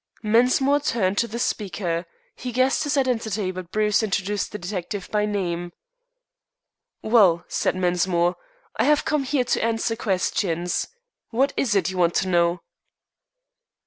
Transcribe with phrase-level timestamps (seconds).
[0.23, 2.07] Mensmore turned to the speaker.
[2.35, 5.73] He guessed his identity, but Bruce introduced the detective by name.
[7.03, 8.35] "Well," said Mensmore,
[8.77, 10.87] "I have come here to answer questions.
[11.29, 12.61] What is it you want to know?"